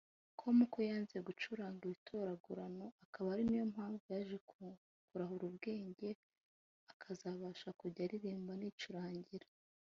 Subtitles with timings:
[0.39, 4.37] com ko yanze gucuranga ibitoragurano akaba ariyo mpamvu yaje
[5.11, 6.09] kurahura ubwenge
[6.93, 9.47] akazabasha kujya aririmba anicurangira